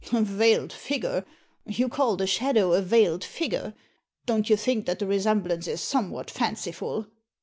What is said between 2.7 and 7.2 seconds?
a veiled figure? Don't you think that the resemblance is somewhat fanciful?"